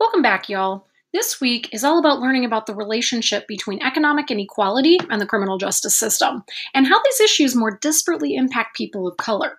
Welcome 0.00 0.22
back, 0.22 0.48
y'all. 0.48 0.86
This 1.12 1.40
week 1.40 1.70
is 1.72 1.82
all 1.82 1.98
about 1.98 2.20
learning 2.20 2.44
about 2.44 2.66
the 2.66 2.74
relationship 2.74 3.48
between 3.48 3.82
economic 3.82 4.30
inequality 4.30 4.96
and 5.10 5.20
the 5.20 5.26
criminal 5.26 5.58
justice 5.58 5.98
system, 5.98 6.44
and 6.72 6.86
how 6.86 7.02
these 7.02 7.20
issues 7.20 7.56
more 7.56 7.76
disparately 7.80 8.36
impact 8.36 8.76
people 8.76 9.08
of 9.08 9.16
color. 9.16 9.58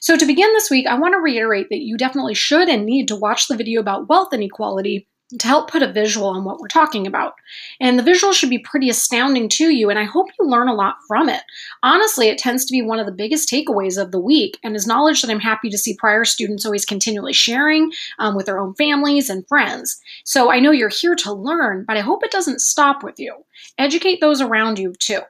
So, 0.00 0.16
to 0.16 0.26
begin 0.26 0.52
this 0.52 0.70
week, 0.70 0.86
I 0.86 0.96
want 0.96 1.14
to 1.14 1.20
reiterate 1.20 1.70
that 1.70 1.80
you 1.80 1.96
definitely 1.96 2.34
should 2.34 2.68
and 2.68 2.86
need 2.86 3.08
to 3.08 3.16
watch 3.16 3.48
the 3.48 3.56
video 3.56 3.80
about 3.80 4.08
wealth 4.08 4.32
inequality 4.32 5.08
to 5.38 5.46
help 5.46 5.70
put 5.70 5.82
a 5.82 5.92
visual 5.92 6.28
on 6.28 6.44
what 6.44 6.58
we're 6.58 6.68
talking 6.68 7.06
about. 7.06 7.34
And 7.80 7.98
the 7.98 8.02
visual 8.02 8.32
should 8.32 8.50
be 8.50 8.58
pretty 8.58 8.88
astounding 8.88 9.48
to 9.50 9.70
you, 9.70 9.90
and 9.90 9.98
I 9.98 10.04
hope 10.04 10.28
you 10.38 10.46
learn 10.46 10.68
a 10.68 10.74
lot 10.74 10.96
from 11.06 11.28
it. 11.28 11.42
Honestly, 11.82 12.28
it 12.28 12.38
tends 12.38 12.64
to 12.64 12.72
be 12.72 12.82
one 12.82 12.98
of 12.98 13.06
the 13.06 13.12
biggest 13.12 13.48
takeaways 13.48 14.00
of 14.00 14.10
the 14.10 14.20
week, 14.20 14.58
and 14.62 14.74
is 14.74 14.86
knowledge 14.86 15.22
that 15.22 15.30
I'm 15.30 15.40
happy 15.40 15.70
to 15.70 15.78
see 15.78 15.96
prior 15.96 16.24
students 16.24 16.64
always 16.64 16.84
continually 16.84 17.32
sharing 17.32 17.92
um, 18.18 18.34
with 18.34 18.46
their 18.46 18.58
own 18.58 18.74
families 18.74 19.30
and 19.30 19.46
friends. 19.46 20.00
So 20.24 20.50
I 20.50 20.60
know 20.60 20.72
you're 20.72 20.88
here 20.88 21.14
to 21.16 21.32
learn, 21.32 21.84
but 21.86 21.96
I 21.96 22.00
hope 22.00 22.24
it 22.24 22.32
doesn't 22.32 22.60
stop 22.60 23.02
with 23.02 23.18
you. 23.18 23.34
Educate 23.78 24.20
those 24.20 24.40
around 24.40 24.78
you 24.78 24.92
too. 24.98 25.20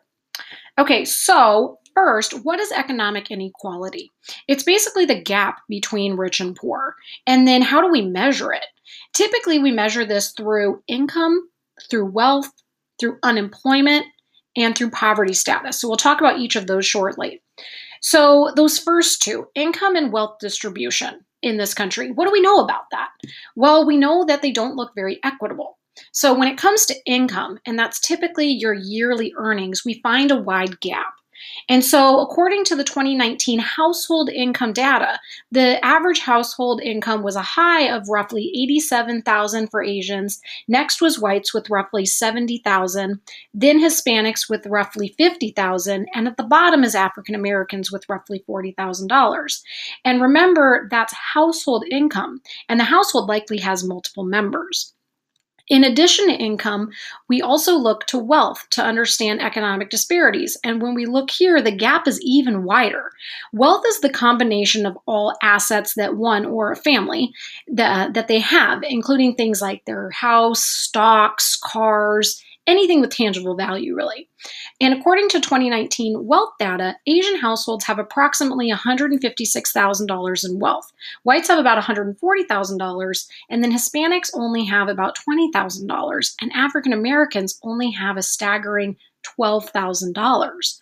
Okay, 0.78 1.04
so 1.04 1.78
First, 1.94 2.44
what 2.44 2.60
is 2.60 2.70
economic 2.72 3.30
inequality? 3.30 4.12
It's 4.46 4.62
basically 4.62 5.04
the 5.04 5.20
gap 5.20 5.60
between 5.68 6.16
rich 6.16 6.40
and 6.40 6.54
poor. 6.54 6.94
And 7.26 7.48
then 7.48 7.62
how 7.62 7.80
do 7.80 7.90
we 7.90 8.00
measure 8.00 8.52
it? 8.52 8.66
Typically, 9.12 9.58
we 9.58 9.70
measure 9.70 10.04
this 10.04 10.32
through 10.32 10.82
income, 10.86 11.48
through 11.90 12.06
wealth, 12.06 12.50
through 12.98 13.18
unemployment, 13.22 14.06
and 14.56 14.76
through 14.76 14.90
poverty 14.90 15.32
status. 15.32 15.80
So 15.80 15.88
we'll 15.88 15.96
talk 15.96 16.20
about 16.20 16.38
each 16.38 16.56
of 16.56 16.66
those 16.66 16.86
shortly. 16.86 17.42
So, 18.02 18.50
those 18.56 18.78
first 18.78 19.20
two, 19.22 19.46
income 19.54 19.94
and 19.94 20.12
wealth 20.12 20.38
distribution 20.40 21.20
in 21.42 21.58
this 21.58 21.74
country, 21.74 22.10
what 22.10 22.26
do 22.26 22.32
we 22.32 22.40
know 22.40 22.58
about 22.58 22.84
that? 22.92 23.10
Well, 23.56 23.86
we 23.86 23.96
know 23.98 24.24
that 24.24 24.40
they 24.40 24.50
don't 24.50 24.76
look 24.76 24.92
very 24.94 25.20
equitable. 25.22 25.78
So, 26.12 26.32
when 26.32 26.48
it 26.48 26.56
comes 26.56 26.86
to 26.86 26.94
income, 27.04 27.58
and 27.66 27.78
that's 27.78 28.00
typically 28.00 28.48
your 28.48 28.72
yearly 28.72 29.34
earnings, 29.36 29.84
we 29.84 30.00
find 30.02 30.30
a 30.30 30.40
wide 30.40 30.80
gap. 30.80 31.12
And 31.68 31.84
so, 31.84 32.20
according 32.20 32.64
to 32.64 32.76
the 32.76 32.84
2019 32.84 33.58
household 33.58 34.28
income 34.30 34.72
data, 34.72 35.18
the 35.50 35.84
average 35.84 36.20
household 36.20 36.80
income 36.82 37.22
was 37.22 37.36
a 37.36 37.42
high 37.42 37.82
of 37.82 38.08
roughly 38.08 38.50
87,000 38.54 39.68
for 39.68 39.82
Asians. 39.82 40.40
Next 40.68 41.00
was 41.00 41.18
whites 41.18 41.54
with 41.54 41.70
roughly 41.70 42.06
70,000, 42.06 43.20
then 43.54 43.80
Hispanics 43.80 44.48
with 44.48 44.66
roughly 44.66 45.14
50,000, 45.16 46.06
and 46.14 46.28
at 46.28 46.36
the 46.36 46.44
bottom 46.44 46.84
is 46.84 46.94
African 46.94 47.34
Americans 47.34 47.92
with 47.92 48.08
roughly 48.08 48.44
$40,000. 48.48 49.60
And 50.04 50.22
remember, 50.22 50.88
that's 50.90 51.14
household 51.14 51.84
income, 51.90 52.40
and 52.68 52.78
the 52.78 52.84
household 52.84 53.28
likely 53.28 53.58
has 53.58 53.84
multiple 53.84 54.24
members. 54.24 54.94
In 55.70 55.84
addition 55.84 56.26
to 56.26 56.34
income, 56.34 56.90
we 57.28 57.40
also 57.40 57.76
look 57.76 58.04
to 58.06 58.18
wealth 58.18 58.66
to 58.70 58.82
understand 58.82 59.40
economic 59.40 59.88
disparities. 59.88 60.56
And 60.64 60.82
when 60.82 60.94
we 60.94 61.06
look 61.06 61.30
here, 61.30 61.62
the 61.62 61.70
gap 61.70 62.08
is 62.08 62.20
even 62.22 62.64
wider. 62.64 63.12
Wealth 63.52 63.84
is 63.86 64.00
the 64.00 64.10
combination 64.10 64.84
of 64.84 64.98
all 65.06 65.36
assets 65.42 65.94
that 65.94 66.16
one 66.16 66.44
or 66.44 66.72
a 66.72 66.76
family 66.76 67.32
that, 67.68 68.14
that 68.14 68.26
they 68.26 68.40
have, 68.40 68.82
including 68.82 69.36
things 69.36 69.62
like 69.62 69.84
their 69.84 70.10
house, 70.10 70.64
stocks, 70.64 71.56
cars, 71.56 72.42
anything 72.66 73.00
with 73.00 73.10
tangible 73.10 73.56
value, 73.56 73.94
really. 73.94 74.28
And 74.80 74.94
according 74.94 75.28
to 75.30 75.40
2019 75.40 76.26
wealth 76.26 76.52
data, 76.58 76.96
Asian 77.06 77.36
households 77.36 77.84
have 77.84 77.98
approximately 77.98 78.70
$156,000 78.70 80.44
in 80.44 80.58
wealth. 80.58 80.92
Whites 81.24 81.48
have 81.48 81.58
about 81.58 81.82
$140,000, 81.82 83.26
and 83.50 83.62
then 83.62 83.72
Hispanics 83.72 84.30
only 84.34 84.64
have 84.64 84.88
about 84.88 85.18
$20,000, 85.28 86.34
and 86.40 86.52
African 86.52 86.92
Americans 86.92 87.58
only 87.62 87.90
have 87.90 88.16
a 88.16 88.22
staggering 88.22 88.96
$12,000 89.38 90.78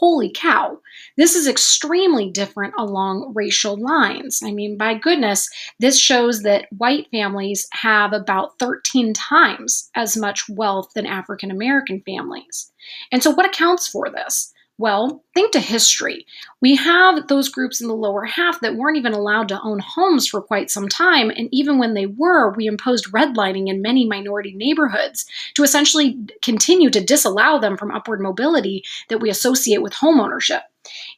holy 0.00 0.32
cow, 0.34 0.78
this 1.18 1.36
is 1.36 1.46
extremely 1.46 2.30
different 2.30 2.72
along 2.78 3.32
racial 3.34 3.76
lines. 3.78 4.40
I 4.42 4.50
mean, 4.50 4.78
by 4.78 4.94
goodness, 4.94 5.48
this 5.78 5.98
shows 5.98 6.42
that 6.42 6.66
white 6.78 7.06
families 7.10 7.68
have 7.72 8.14
about 8.14 8.58
13 8.58 9.12
times 9.12 9.90
as 9.94 10.16
much 10.16 10.48
wealth 10.48 10.88
than 10.94 11.04
African 11.04 11.50
American 11.50 12.02
families. 12.06 12.72
And 13.12 13.22
so, 13.22 13.30
what 13.30 13.44
accounts 13.44 13.86
for 13.86 14.08
this? 14.10 14.54
Well, 14.80 15.22
think 15.34 15.52
to 15.52 15.60
history. 15.60 16.24
We 16.62 16.74
have 16.76 17.28
those 17.28 17.50
groups 17.50 17.82
in 17.82 17.88
the 17.88 17.94
lower 17.94 18.24
half 18.24 18.60
that 18.60 18.76
weren't 18.76 18.96
even 18.96 19.12
allowed 19.12 19.46
to 19.48 19.60
own 19.60 19.78
homes 19.78 20.26
for 20.26 20.40
quite 20.40 20.70
some 20.70 20.88
time, 20.88 21.28
and 21.28 21.50
even 21.52 21.76
when 21.76 21.92
they 21.92 22.06
were, 22.06 22.54
we 22.54 22.66
imposed 22.66 23.12
redlining 23.12 23.68
in 23.68 23.82
many 23.82 24.06
minority 24.06 24.54
neighborhoods 24.54 25.26
to 25.52 25.64
essentially 25.64 26.18
continue 26.40 26.88
to 26.88 27.04
disallow 27.04 27.60
them 27.60 27.76
from 27.76 27.90
upward 27.90 28.22
mobility 28.22 28.82
that 29.10 29.18
we 29.18 29.28
associate 29.28 29.82
with 29.82 29.92
homeownership. 29.92 30.62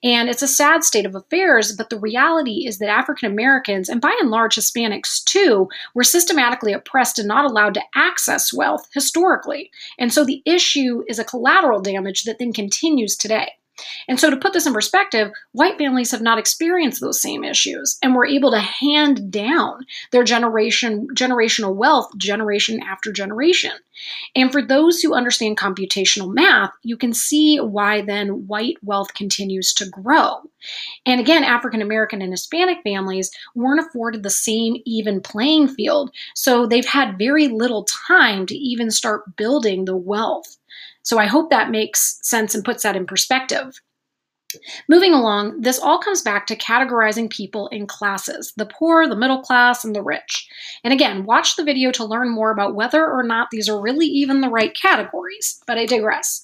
And 0.03 0.29
it's 0.29 0.43
a 0.43 0.49
sad 0.49 0.85
state 0.85 1.07
of 1.07 1.15
affairs, 1.15 1.73
but 1.73 1.91
the 1.91 1.99
reality 1.99 2.67
is 2.67 2.79
that 2.79 2.89
African 2.89 3.31
Americans, 3.31 3.89
and 3.89 4.01
by 4.01 4.17
and 4.21 4.31
large 4.31 4.57
Hispanics 4.57 5.23
too, 5.25 5.69
were 5.95 6.05
systematically 6.05 6.73
oppressed 6.73 7.19
and 7.19 7.29
not 7.29 7.45
allowed 7.45 7.75
to 7.75 7.83
access 7.95 8.53
wealth 8.53 8.89
historically. 8.93 9.71
And 9.99 10.13
so 10.13 10.25
the 10.25 10.43
issue 10.45 11.05
is 11.09 11.19
a 11.19 11.25
collateral 11.25 11.81
damage 11.81 12.25
that 12.25 12.39
then 12.39 12.53
continues 12.53 13.17
today. 13.17 13.53
And 14.09 14.21
so, 14.21 14.31
to 14.31 14.37
put 14.37 14.53
this 14.53 14.67
in 14.67 14.73
perspective, 14.73 15.31
white 15.53 15.79
families 15.79 16.11
have 16.11 16.21
not 16.21 16.39
experienced 16.39 17.01
those 17.01 17.21
same 17.21 17.43
issues 17.43 17.99
and 18.03 18.15
were 18.15 18.27
able 18.27 18.51
to 18.51 18.59
hand 18.59 19.31
down 19.31 19.87
their 20.11 20.25
generation 20.25 21.09
generational 21.15 21.75
wealth 21.75 22.11
generation 22.17 22.83
after 22.83 23.13
generation. 23.13 23.73
And 24.35 24.51
for 24.51 24.63
those 24.63 25.01
who 25.01 25.15
understand 25.15 25.57
computational 25.57 26.33
math, 26.33 26.73
you 26.83 26.97
can 26.97 27.13
see 27.15 27.59
why 27.59 28.03
then 28.03 28.47
white 28.47 28.77
wealth 28.83 29.15
continues 29.15 29.73
to 29.75 29.89
grow. 29.89 30.39
And 31.07 31.21
again, 31.21 31.45
African 31.45 31.83
American 31.83 32.23
and 32.23 32.33
Hispanic 32.33 32.79
families 32.83 33.31
weren't 33.55 33.87
afforded 33.87 34.23
the 34.23 34.31
same 34.31 34.77
even 34.85 35.21
playing 35.21 35.69
field, 35.69 36.11
so 36.35 36.67
they've 36.67 36.87
had 36.87 37.19
very 37.19 37.49
little 37.49 37.85
time 38.09 38.47
to 38.47 38.55
even 38.55 38.91
start 38.91 39.37
building 39.37 39.85
the 39.85 39.97
wealth. 39.97 40.57
So 41.03 41.19
I 41.19 41.27
hope 41.27 41.51
that 41.51 41.71
makes 41.71 42.19
sense 42.23 42.55
and 42.55 42.65
puts 42.65 42.83
that 42.83 42.97
in 42.97 43.07
perspective. 43.07 43.81
Moving 44.89 45.15
along, 45.15 45.63
this 45.63 45.79
all 45.79 45.99
comes 45.99 46.23
back 46.23 46.47
to 46.47 46.57
categorizing 46.57 47.31
people 47.31 47.69
in 47.69 47.87
classes 47.87 48.53
the 48.57 48.67
poor, 48.67 49.09
the 49.09 49.17
middle 49.17 49.41
class, 49.41 49.85
and 49.85 49.95
the 49.95 50.03
rich. 50.03 50.49
And 50.85 50.93
again, 50.93 51.25
watch 51.25 51.57
the 51.57 51.65
video 51.65 51.91
to 51.93 52.05
learn 52.05 52.31
more 52.31 52.51
about 52.51 52.75
whether 52.75 53.11
or 53.11 53.23
not 53.23 53.49
these 53.51 53.69
are 53.69 53.81
really 53.81 54.07
even 54.07 54.41
the 54.41 54.51
right 54.51 54.75
categories, 54.75 55.63
but 55.67 55.79
I 55.79 55.87
digress. 55.87 56.43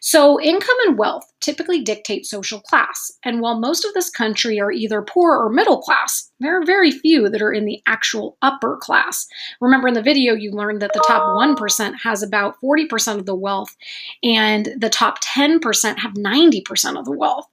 So, 0.00 0.40
income 0.40 0.76
and 0.86 0.98
wealth 0.98 1.29
typically 1.40 1.82
dictate 1.82 2.26
social 2.26 2.60
class. 2.60 3.12
And 3.24 3.40
while 3.40 3.58
most 3.58 3.84
of 3.84 3.94
this 3.94 4.10
country 4.10 4.60
are 4.60 4.70
either 4.70 5.02
poor 5.02 5.36
or 5.36 5.50
middle 5.50 5.80
class, 5.80 6.30
there 6.40 6.60
are 6.60 6.64
very 6.64 6.90
few 6.90 7.28
that 7.28 7.42
are 7.42 7.52
in 7.52 7.64
the 7.64 7.82
actual 7.86 8.36
upper 8.42 8.76
class. 8.76 9.26
Remember 9.60 9.88
in 9.88 9.94
the 9.94 10.02
video, 10.02 10.34
you 10.34 10.52
learned 10.52 10.82
that 10.82 10.92
the 10.92 11.04
top 11.06 11.22
1% 11.22 11.94
has 12.02 12.22
about 12.22 12.56
40% 12.62 13.18
of 13.18 13.26
the 13.26 13.34
wealth, 13.34 13.76
and 14.22 14.68
the 14.78 14.90
top 14.90 15.22
10% 15.22 15.98
have 15.98 16.14
90% 16.14 16.98
of 16.98 17.04
the 17.04 17.16
wealth. 17.16 17.46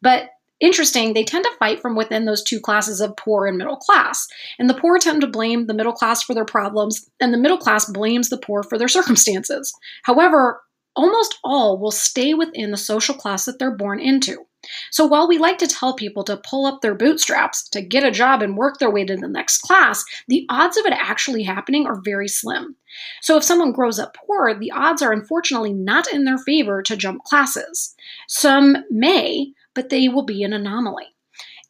But 0.00 0.30
interesting, 0.60 1.12
they 1.12 1.24
tend 1.24 1.44
to 1.44 1.56
fight 1.58 1.80
from 1.80 1.96
within 1.96 2.24
those 2.24 2.42
two 2.42 2.60
classes 2.60 3.00
of 3.00 3.16
poor 3.16 3.46
and 3.46 3.58
middle 3.58 3.76
class. 3.76 4.26
And 4.58 4.68
the 4.68 4.74
poor 4.74 4.98
tend 4.98 5.20
to 5.20 5.26
blame 5.26 5.66
the 5.66 5.74
middle 5.74 5.92
class 5.92 6.22
for 6.22 6.34
their 6.34 6.44
problems, 6.44 7.08
and 7.20 7.32
the 7.32 7.38
middle 7.38 7.58
class 7.58 7.90
blames 7.90 8.28
the 8.28 8.38
poor 8.38 8.62
for 8.62 8.78
their 8.78 8.88
circumstances. 8.88 9.72
However, 10.04 10.60
almost 10.96 11.38
all 11.44 11.78
will 11.78 11.90
stay 11.90 12.34
within 12.34 12.70
the 12.70 12.76
social 12.76 13.14
class 13.14 13.44
that 13.44 13.58
they're 13.58 13.76
born 13.76 14.00
into. 14.00 14.46
So 14.90 15.04
while 15.04 15.28
we 15.28 15.38
like 15.38 15.58
to 15.58 15.66
tell 15.66 15.94
people 15.94 16.24
to 16.24 16.38
pull 16.38 16.66
up 16.66 16.80
their 16.80 16.94
bootstraps 16.94 17.68
to 17.70 17.82
get 17.82 18.04
a 18.04 18.10
job 18.10 18.42
and 18.42 18.56
work 18.56 18.78
their 18.78 18.90
way 18.90 19.04
to 19.04 19.16
the 19.16 19.28
next 19.28 19.58
class, 19.58 20.04
the 20.28 20.46
odds 20.48 20.76
of 20.76 20.86
it 20.86 20.92
actually 20.92 21.42
happening 21.42 21.86
are 21.86 22.00
very 22.02 22.28
slim. 22.28 22.76
So 23.20 23.36
if 23.36 23.44
someone 23.44 23.72
grows 23.72 23.98
up 23.98 24.16
poor, 24.26 24.54
the 24.54 24.70
odds 24.70 25.02
are 25.02 25.12
unfortunately 25.12 25.72
not 25.72 26.10
in 26.12 26.24
their 26.24 26.38
favor 26.38 26.82
to 26.82 26.96
jump 26.96 27.24
classes. 27.24 27.94
Some 28.28 28.76
may, 28.90 29.52
but 29.74 29.90
they 29.90 30.08
will 30.08 30.24
be 30.24 30.42
an 30.42 30.52
anomaly. 30.52 31.13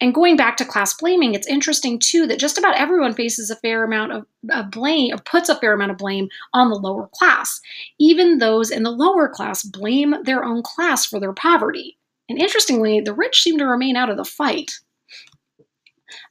And 0.05 0.13
going 0.13 0.37
back 0.37 0.59
to 0.59 0.67
class 0.67 0.93
blaming, 0.93 1.33
it's 1.33 1.47
interesting 1.47 1.99
too 1.99 2.27
that 2.27 2.39
just 2.39 2.59
about 2.59 2.77
everyone 2.77 3.15
faces 3.15 3.49
a 3.49 3.57
fair 3.57 3.85
amount 3.85 4.13
of, 4.13 4.27
of 4.51 4.71
blame, 4.71 5.15
or 5.15 5.17
puts 5.17 5.49
a 5.49 5.59
fair 5.59 5.73
amount 5.73 5.93
of 5.93 5.97
blame 5.97 6.29
on 6.53 6.69
the 6.69 6.77
lower 6.77 7.09
class. 7.15 7.59
Even 7.99 8.37
those 8.37 8.71
in 8.71 8.83
the 8.83 8.91
lower 8.91 9.31
class 9.31 9.63
blame 9.63 10.15
their 10.25 10.45
own 10.45 10.61
class 10.63 11.07
for 11.07 11.19
their 11.19 11.33
poverty. 11.33 11.97
And 12.29 12.39
interestingly, 12.39 13.01
the 13.01 13.15
rich 13.15 13.41
seem 13.41 13.57
to 13.57 13.65
remain 13.65 13.97
out 13.97 14.11
of 14.11 14.19
the 14.19 14.27
fight. 14.27 14.73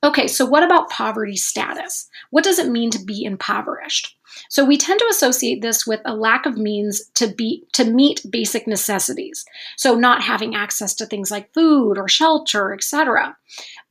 Okay, 0.04 0.28
so 0.28 0.46
what 0.46 0.64
about 0.64 0.90
poverty 0.90 1.38
status? 1.38 2.10
What 2.30 2.44
does 2.44 2.60
it 2.60 2.70
mean 2.70 2.92
to 2.92 3.04
be 3.04 3.24
impoverished? 3.24 4.18
So 4.50 4.66
we 4.66 4.78
tend 4.78 5.00
to 5.00 5.08
associate 5.10 5.62
this 5.62 5.88
with 5.88 6.02
a 6.06 6.16
lack 6.16 6.46
of 6.46 6.58
means 6.58 7.10
to 7.16 7.28
be 7.28 7.64
to 7.74 7.86
meet 7.86 8.26
basic 8.30 8.68
necessities. 8.68 9.46
So 9.78 9.96
not 9.96 10.22
having 10.22 10.56
access 10.56 10.94
to 10.96 11.06
things 11.06 11.32
like 11.32 11.54
food 11.54 11.98
or 11.98 12.10
shelter, 12.10 12.74
etc. 12.74 13.38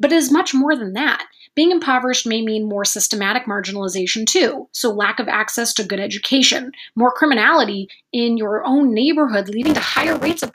But 0.00 0.12
it 0.12 0.16
is 0.16 0.32
much 0.32 0.52
more 0.52 0.76
than 0.76 0.92
that. 0.94 1.24
Being 1.54 1.70
impoverished 1.70 2.26
may 2.26 2.42
mean 2.42 2.68
more 2.68 2.84
systematic 2.84 3.44
marginalization 3.44 4.26
too, 4.26 4.68
so 4.72 4.90
lack 4.90 5.18
of 5.18 5.28
access 5.28 5.74
to 5.74 5.84
good 5.84 6.00
education, 6.00 6.72
more 6.94 7.12
criminality 7.12 7.88
in 8.10 8.38
your 8.38 8.64
own 8.64 8.94
neighborhood, 8.94 9.48
leading 9.48 9.74
to 9.74 9.80
higher 9.80 10.16
rates 10.16 10.42
of 10.42 10.50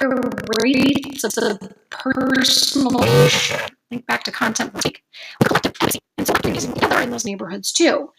rates 0.64 1.38
of 1.38 1.60
personal. 1.92 3.77
Think 3.90 4.06
back 4.06 4.24
to 4.24 4.32
content 4.32 4.74
like 4.76 5.04
collective 5.44 5.74
empathy 5.82 6.00
and 6.18 6.28
selecting 6.28 6.56
using 6.56 6.74
together 6.74 7.00
in 7.02 7.10
those 7.10 7.26
neighborhoods 7.26 7.72
too. 7.72 8.12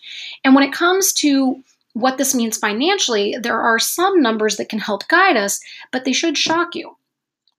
And 0.45 0.55
when 0.55 0.65
it 0.65 0.73
comes 0.73 1.13
to 1.15 1.63
what 1.93 2.17
this 2.17 2.35
means 2.35 2.57
financially, 2.57 3.37
there 3.41 3.61
are 3.61 3.79
some 3.79 4.23
numbers 4.23 4.57
that 4.57 4.69
can 4.69 4.79
help 4.79 5.09
guide 5.09 5.37
us, 5.37 5.61
but 5.91 6.05
they 6.05 6.13
should 6.13 6.39
shock 6.39 6.75
you. 6.75 6.97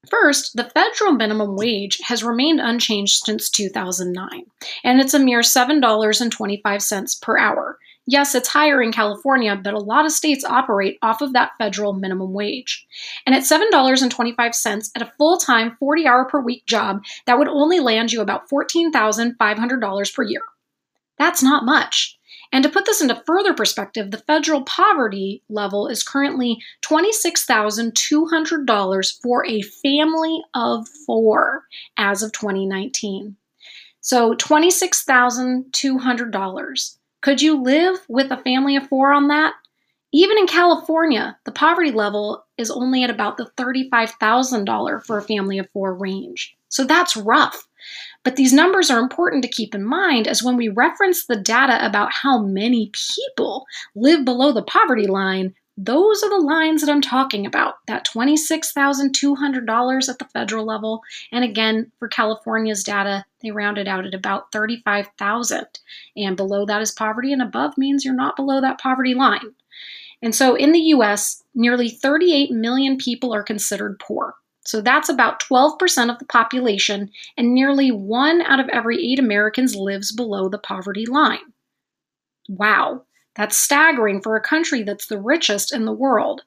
First, 0.10 0.56
the 0.56 0.64
federal 0.64 1.12
minimum 1.12 1.56
wage 1.56 2.00
has 2.06 2.24
remained 2.24 2.62
unchanged 2.62 3.26
since 3.26 3.50
2009, 3.50 4.46
and 4.84 5.02
it's 5.02 5.14
a 5.14 5.20
mere 5.20 5.42
$7.25 5.42 7.22
per 7.22 7.38
hour. 7.38 7.79
Yes, 8.12 8.34
it's 8.34 8.48
higher 8.48 8.82
in 8.82 8.92
California, 8.92 9.56
but 9.56 9.76
a 9.76 9.80
lot 9.80 10.04
of 10.04 10.12
states 10.12 10.44
operate 10.44 10.98
off 11.04 11.22
of 11.22 11.34
that 11.34 11.52
federal 11.60 11.94
minimum 11.94 12.34
wage. 12.34 12.88
And 13.28 13.36
at 13.36 13.44
$7.25 13.44 14.90
at 14.96 15.02
a 15.04 15.14
full 15.20 15.38
time, 15.38 15.78
40 15.80 16.08
hour 16.08 16.26
per 16.26 16.42
week 16.42 16.66
job, 16.66 17.04
that 17.28 17.38
would 17.38 17.48
only 17.48 17.80
land 17.80 18.12
you 18.12 18.22
about 18.22 18.50
$14,500 18.50 20.14
per 20.16 20.24
year. 20.24 20.42
That's 21.20 21.44
not 21.44 21.66
much. 21.66 22.18
And 22.52 22.64
to 22.64 22.70
put 22.70 22.86
this 22.86 23.00
into 23.00 23.22
further 23.28 23.54
perspective, 23.54 24.10
the 24.10 24.18
federal 24.18 24.64
poverty 24.64 25.44
level 25.48 25.88
is 25.88 26.02
currently 26.02 26.58
$26,200 26.82 29.22
for 29.22 29.46
a 29.46 29.62
family 29.62 30.42
of 30.56 30.88
four 31.06 31.66
as 31.96 32.24
of 32.24 32.32
2019. 32.32 33.36
So 34.02 34.34
$26,200. 34.34 36.96
Could 37.22 37.42
you 37.42 37.62
live 37.62 37.98
with 38.08 38.32
a 38.32 38.38
family 38.38 38.76
of 38.76 38.88
four 38.88 39.12
on 39.12 39.28
that? 39.28 39.54
Even 40.12 40.38
in 40.38 40.48
California, 40.48 41.38
the 41.46 41.52
poverty 41.52 41.92
level 41.92 42.46
is 42.58 42.72
only 42.72 43.04
at 43.04 43.10
about 43.10 43.38
the 43.38 43.52
$35,000 43.58 45.06
for 45.06 45.18
a 45.18 45.22
family 45.22 45.60
of 45.60 45.70
four 45.72 45.94
range. 45.94 46.56
So 46.70 46.84
that's 46.84 47.18
rough. 47.18 47.68
But 48.24 48.36
these 48.36 48.54
numbers 48.54 48.90
are 48.90 49.00
important 49.00 49.44
to 49.44 49.50
keep 49.50 49.76
in 49.76 49.84
mind 49.84 50.28
as 50.28 50.44
when 50.44 50.58
we 50.58 50.70
reference 50.70 51.26
the 51.26 51.36
data 51.36 51.86
about 51.86 52.12
how 52.12 52.40
many 52.40 52.92
people 52.92 53.66
live 53.96 54.26
below 54.26 54.52
the 54.52 54.64
poverty 54.64 55.08
line, 55.08 55.54
those 55.82 56.22
are 56.24 56.30
the 56.30 56.46
lines 56.46 56.82
that 56.82 56.92
I'm 56.92 57.00
talking 57.00 57.46
about. 57.46 57.76
That 57.88 58.06
$26,200 58.06 60.10
at 60.10 60.20
the 60.20 60.26
federal 60.26 60.66
level. 60.66 61.02
And 61.32 61.46
again, 61.46 61.90
for 62.00 62.10
California's 62.10 62.84
data, 62.84 63.24
they 63.42 63.52
rounded 63.52 63.88
out 63.88 64.06
at 64.06 64.14
about 64.14 64.52
35,000. 64.52 65.66
And 66.18 66.36
below 66.36 66.66
that 66.66 66.82
is 66.82 66.92
poverty 66.92 67.32
and 67.32 67.42
above 67.42 67.78
means 67.78 68.04
you're 68.04 68.14
not 68.14 68.36
below 68.36 68.60
that 68.60 68.82
poverty 68.82 69.14
line. 69.14 69.54
And 70.22 70.36
so 70.36 70.56
in 70.56 70.74
the 70.74 70.80
US, 70.80 71.42
nearly 71.56 71.88
38 71.88 72.52
million 72.52 72.98
people 72.98 73.34
are 73.34 73.42
considered 73.42 74.00
poor. 74.00 74.36
So 74.66 74.82
that's 74.82 75.08
about 75.08 75.42
12% 75.42 76.12
of 76.12 76.20
the 76.20 76.26
population, 76.26 77.10
and 77.38 77.56
nearly 77.56 77.90
one 77.90 78.42
out 78.42 78.60
of 78.60 78.68
every 78.68 78.98
eight 78.98 79.18
Americans 79.18 79.78
lives 79.78 80.12
below 80.12 80.50
the 80.50 80.60
poverty 80.60 81.06
line. 81.06 81.54
Wow, 82.50 83.04
that's 83.40 83.58
staggering 83.58 84.22
for 84.22 84.36
a 84.36 84.42
country 84.42 84.84
that's 84.84 85.08
the 85.08 85.22
richest 85.22 85.74
in 85.74 85.86
the 85.86 85.94
world. 85.94 86.42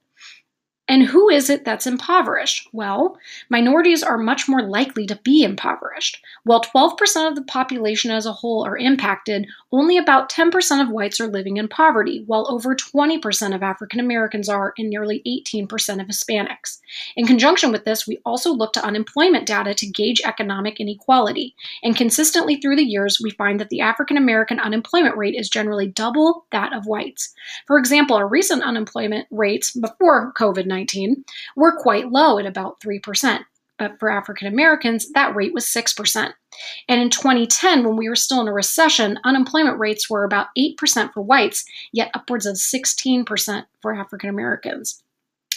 And 0.88 1.05
who 1.05 1.29
is 1.29 1.49
it 1.49 1.64
that's 1.64 1.87
impoverished? 1.87 2.69
Well, 2.73 3.17
minorities 3.49 4.02
are 4.02 4.19
much 4.19 4.49
more 4.49 4.62
likely 4.62 5.06
to 5.06 5.17
be 5.23 5.44
impoverished. 5.44 6.20
While 6.43 6.61
12% 6.61 7.29
of 7.29 7.37
the 7.37 7.44
population 7.44 8.11
as 8.11 8.26
a 8.26 8.32
whole 8.32 8.67
are 8.67 8.76
impacted, 8.76 9.46
only 9.70 9.96
about 9.96 10.29
10% 10.29 10.82
of 10.82 10.90
whites 10.90 11.20
are 11.20 11.29
living 11.29 11.56
in 11.56 11.69
poverty, 11.69 12.25
while 12.26 12.46
over 12.50 12.75
20% 12.75 13.55
of 13.55 13.62
African 13.62 14.00
Americans 14.00 14.49
are, 14.49 14.75
and 14.76 14.90
nearly 14.90 15.23
18% 15.25 15.69
of 16.00 16.08
Hispanics. 16.08 16.81
In 17.17 17.26
conjunction 17.26 17.70
with 17.70 17.85
this, 17.85 18.06
we 18.06 18.20
also 18.26 18.52
look 18.52 18.73
to 18.73 18.85
unemployment 18.85 19.46
data 19.46 19.75
to 19.75 19.87
gauge 19.87 20.20
economic 20.25 20.81
inequality. 20.81 21.55
And 21.85 21.96
consistently 21.96 22.56
through 22.56 22.76
the 22.76 22.82
years, 22.82 23.20
we 23.23 23.31
find 23.31 23.61
that 23.61 23.70
the 23.70 23.81
African 23.81 24.17
American 24.17 24.58
unemployment 24.58 25.17
rate 25.17 25.37
is 25.37 25.49
generally 25.49 25.87
double 25.87 26.44
that 26.50 26.73
of 26.73 26.87
whites. 26.87 27.32
For 27.69 27.78
example, 27.78 28.17
our 28.17 28.28
recent 28.28 28.64
unemployment 28.64 29.28
rates 29.31 29.70
before 29.70 30.32
COVID 30.32 30.72
19 30.73 31.25
were 31.57 31.81
quite 31.81 32.11
low 32.11 32.39
at 32.39 32.47
about 32.47 32.81
3%. 32.81 33.45
But 33.79 33.99
for 33.99 34.11
African 34.11 34.47
Americans, 34.47 35.11
that 35.13 35.35
rate 35.35 35.53
was 35.53 35.65
6%. 35.65 36.33
And 36.89 37.01
in 37.01 37.11
2010, 37.11 37.85
when 37.85 37.97
we 37.97 38.09
were 38.09 38.17
still 38.17 38.41
in 38.41 38.49
a 38.49 38.53
recession, 38.53 39.19
unemployment 39.25 39.79
rates 39.79 40.09
were 40.09 40.25
about 40.25 40.49
8% 40.57 41.13
for 41.13 41.23
whites, 41.23 41.65
yet 41.93 42.11
upwards 42.15 42.47
of 42.47 42.57
16% 42.57 43.65
for 43.81 43.95
African 43.95 44.31
Americans. 44.31 45.03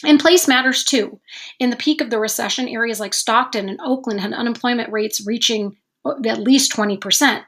And 0.04 0.20
place 0.20 0.48
matters 0.48 0.84
too. 0.84 1.20
In 1.60 1.70
the 1.70 1.76
peak 1.76 2.02
of 2.02 2.10
the 2.10 2.20
recession, 2.20 2.68
areas 2.68 3.00
like 3.00 3.14
Stockton 3.14 3.70
and 3.70 3.80
Oakland 3.82 4.22
had 4.22 4.34
unemployment 4.34 4.92
rates 4.92 5.26
reaching 5.26 5.78
at 6.26 6.40
least 6.40 6.72
20%, 6.72 7.44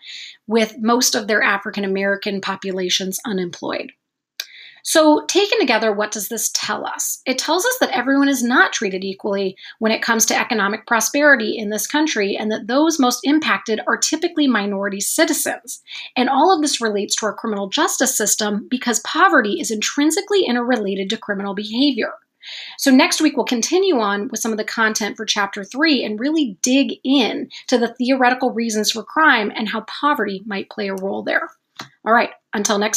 with 0.48 0.80
most 0.80 1.16
of 1.16 1.28
their 1.28 1.44
African 1.44 1.84
American 1.84 2.42
populations 2.42 3.20
unemployed. 3.26 3.92
So, 4.88 5.26
taken 5.28 5.60
together, 5.60 5.92
what 5.92 6.12
does 6.12 6.30
this 6.30 6.50
tell 6.54 6.88
us? 6.88 7.22
It 7.26 7.38
tells 7.38 7.66
us 7.66 7.78
that 7.82 7.94
everyone 7.94 8.30
is 8.30 8.42
not 8.42 8.72
treated 8.72 9.04
equally 9.04 9.58
when 9.80 9.92
it 9.92 10.02
comes 10.02 10.26
to 10.28 10.40
economic 10.40 10.88
prosperity 10.88 11.58
in 11.58 11.70
this 11.70 11.86
country, 11.86 12.38
and 12.38 12.50
that 12.54 12.68
those 12.68 12.98
most 12.98 13.20
impacted 13.26 13.82
are 13.86 13.98
typically 13.98 14.48
minority 14.48 15.02
citizens. 15.02 15.84
And 16.16 16.30
all 16.30 16.56
of 16.56 16.62
this 16.62 16.80
relates 16.80 17.18
to 17.18 17.26
our 17.26 17.34
criminal 17.34 17.68
justice 17.68 18.16
system 18.16 18.66
because 18.70 19.02
poverty 19.02 19.60
is 19.60 19.72
intrinsically 19.72 20.46
interrelated 20.46 21.10
to 21.10 21.18
criminal 21.18 21.54
behavior. 21.54 22.14
So, 22.78 22.90
next 22.90 23.20
week, 23.20 23.36
we'll 23.36 23.46
continue 23.46 24.00
on 24.00 24.30
with 24.30 24.40
some 24.40 24.54
of 24.54 24.58
the 24.58 24.64
content 24.64 25.18
for 25.18 25.26
chapter 25.26 25.66
three 25.66 26.02
and 26.02 26.18
really 26.18 26.58
dig 26.62 26.94
in 27.04 27.50
to 27.68 27.78
the 27.78 27.94
theoretical 27.96 28.54
reasons 28.54 28.92
for 28.92 29.04
crime 29.04 29.52
and 29.54 29.68
how 29.68 29.82
poverty 29.82 30.44
might 30.46 30.70
play 30.70 30.88
a 30.88 30.96
role 30.96 31.24
there. 31.24 31.50
All 32.06 32.14
right, 32.14 32.30
until 32.54 32.78
next 32.78 32.78
time. 32.78 32.96